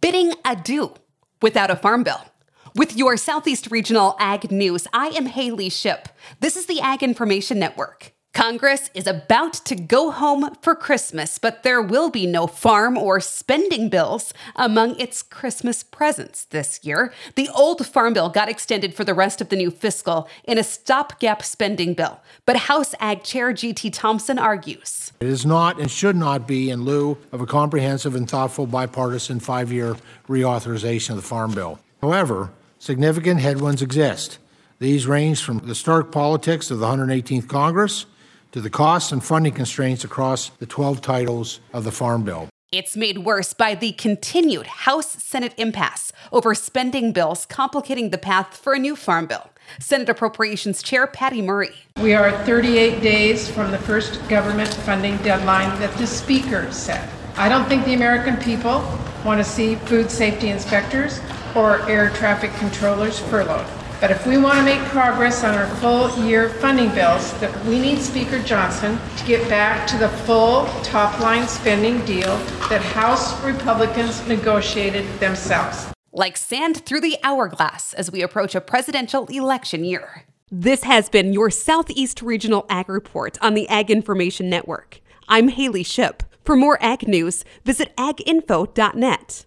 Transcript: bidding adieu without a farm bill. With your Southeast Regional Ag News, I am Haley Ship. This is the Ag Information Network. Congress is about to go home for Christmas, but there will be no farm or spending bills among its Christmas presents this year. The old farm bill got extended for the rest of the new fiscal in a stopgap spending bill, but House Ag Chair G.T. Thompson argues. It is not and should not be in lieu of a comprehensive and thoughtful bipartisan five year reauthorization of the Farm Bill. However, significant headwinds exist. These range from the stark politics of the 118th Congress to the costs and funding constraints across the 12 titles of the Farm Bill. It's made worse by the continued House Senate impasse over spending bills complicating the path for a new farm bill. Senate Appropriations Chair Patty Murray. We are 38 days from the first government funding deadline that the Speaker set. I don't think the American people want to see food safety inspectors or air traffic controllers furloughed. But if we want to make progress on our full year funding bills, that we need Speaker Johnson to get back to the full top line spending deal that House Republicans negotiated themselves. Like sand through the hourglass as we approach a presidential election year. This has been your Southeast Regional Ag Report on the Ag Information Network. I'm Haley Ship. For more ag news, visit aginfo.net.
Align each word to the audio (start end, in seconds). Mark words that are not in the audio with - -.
bidding 0.00 0.32
adieu 0.44 0.94
without 1.40 1.70
a 1.70 1.76
farm 1.76 2.02
bill. 2.02 2.20
With 2.74 2.96
your 2.96 3.16
Southeast 3.16 3.70
Regional 3.70 4.16
Ag 4.18 4.50
News, 4.50 4.86
I 4.92 5.08
am 5.08 5.26
Haley 5.26 5.68
Ship. 5.68 6.08
This 6.40 6.56
is 6.56 6.66
the 6.66 6.80
Ag 6.80 7.02
Information 7.02 7.58
Network. 7.58 8.12
Congress 8.38 8.88
is 8.94 9.08
about 9.08 9.52
to 9.52 9.74
go 9.74 10.12
home 10.12 10.54
for 10.62 10.76
Christmas, 10.76 11.38
but 11.38 11.64
there 11.64 11.82
will 11.82 12.08
be 12.08 12.24
no 12.24 12.46
farm 12.46 12.96
or 12.96 13.18
spending 13.18 13.88
bills 13.88 14.32
among 14.54 14.94
its 15.00 15.24
Christmas 15.24 15.82
presents 15.82 16.44
this 16.44 16.78
year. 16.84 17.12
The 17.34 17.48
old 17.48 17.84
farm 17.84 18.14
bill 18.14 18.28
got 18.28 18.48
extended 18.48 18.94
for 18.94 19.02
the 19.02 19.12
rest 19.12 19.40
of 19.40 19.48
the 19.48 19.56
new 19.56 19.72
fiscal 19.72 20.28
in 20.44 20.56
a 20.56 20.62
stopgap 20.62 21.42
spending 21.42 21.94
bill, 21.94 22.20
but 22.46 22.54
House 22.54 22.94
Ag 23.00 23.24
Chair 23.24 23.52
G.T. 23.52 23.90
Thompson 23.90 24.38
argues. 24.38 25.12
It 25.18 25.26
is 25.26 25.44
not 25.44 25.80
and 25.80 25.90
should 25.90 26.14
not 26.14 26.46
be 26.46 26.70
in 26.70 26.84
lieu 26.84 27.18
of 27.32 27.40
a 27.40 27.46
comprehensive 27.46 28.14
and 28.14 28.30
thoughtful 28.30 28.68
bipartisan 28.68 29.40
five 29.40 29.72
year 29.72 29.96
reauthorization 30.28 31.10
of 31.10 31.16
the 31.16 31.22
Farm 31.22 31.56
Bill. 31.56 31.80
However, 32.00 32.52
significant 32.78 33.40
headwinds 33.40 33.82
exist. 33.82 34.38
These 34.78 35.08
range 35.08 35.42
from 35.42 35.58
the 35.58 35.74
stark 35.74 36.12
politics 36.12 36.70
of 36.70 36.78
the 36.78 36.86
118th 36.86 37.48
Congress 37.48 38.06
to 38.52 38.60
the 38.60 38.70
costs 38.70 39.12
and 39.12 39.22
funding 39.22 39.52
constraints 39.52 40.04
across 40.04 40.50
the 40.50 40.66
12 40.66 41.00
titles 41.00 41.60
of 41.72 41.84
the 41.84 41.92
Farm 41.92 42.24
Bill. 42.24 42.48
It's 42.70 42.98
made 42.98 43.18
worse 43.18 43.54
by 43.54 43.74
the 43.74 43.92
continued 43.92 44.66
House 44.66 45.22
Senate 45.22 45.54
impasse 45.56 46.12
over 46.30 46.54
spending 46.54 47.12
bills 47.12 47.46
complicating 47.46 48.10
the 48.10 48.18
path 48.18 48.58
for 48.58 48.74
a 48.74 48.78
new 48.78 48.94
farm 48.94 49.26
bill. 49.26 49.48
Senate 49.80 50.10
Appropriations 50.10 50.82
Chair 50.82 51.06
Patty 51.06 51.40
Murray. 51.40 51.74
We 51.98 52.12
are 52.12 52.30
38 52.44 53.00
days 53.00 53.48
from 53.48 53.70
the 53.70 53.78
first 53.78 54.26
government 54.28 54.68
funding 54.68 55.16
deadline 55.18 55.78
that 55.80 55.96
the 55.96 56.06
Speaker 56.06 56.70
set. 56.70 57.08
I 57.36 57.48
don't 57.48 57.66
think 57.68 57.86
the 57.86 57.94
American 57.94 58.36
people 58.36 58.86
want 59.24 59.38
to 59.38 59.44
see 59.44 59.76
food 59.76 60.10
safety 60.10 60.50
inspectors 60.50 61.20
or 61.54 61.88
air 61.88 62.10
traffic 62.10 62.52
controllers 62.54 63.18
furloughed. 63.18 63.66
But 64.00 64.12
if 64.12 64.24
we 64.28 64.38
want 64.38 64.58
to 64.58 64.64
make 64.64 64.80
progress 64.90 65.42
on 65.42 65.56
our 65.56 65.66
full 65.76 66.24
year 66.24 66.50
funding 66.50 66.94
bills, 66.94 67.32
that 67.40 67.64
we 67.64 67.80
need 67.80 67.98
Speaker 67.98 68.40
Johnson 68.40 68.96
to 69.16 69.24
get 69.24 69.48
back 69.48 69.88
to 69.88 69.98
the 69.98 70.08
full 70.08 70.66
top 70.84 71.18
line 71.18 71.48
spending 71.48 72.04
deal 72.04 72.36
that 72.68 72.80
House 72.80 73.42
Republicans 73.42 74.24
negotiated 74.28 75.04
themselves. 75.18 75.92
Like 76.12 76.36
sand 76.36 76.84
through 76.86 77.00
the 77.00 77.18
hourglass 77.24 77.92
as 77.92 78.12
we 78.12 78.22
approach 78.22 78.54
a 78.54 78.60
presidential 78.60 79.26
election 79.26 79.82
year. 79.84 80.24
This 80.50 80.84
has 80.84 81.08
been 81.08 81.32
your 81.32 81.50
Southeast 81.50 82.22
Regional 82.22 82.66
Ag 82.70 82.88
Report 82.88 83.36
on 83.42 83.54
the 83.54 83.68
Ag 83.68 83.90
Information 83.90 84.48
Network. 84.48 85.00
I'm 85.28 85.48
Haley 85.48 85.82
Ship. 85.82 86.22
For 86.44 86.56
more 86.56 86.78
ag 86.80 87.06
news, 87.06 87.44
visit 87.64 87.94
aginfo.net. 87.96 89.36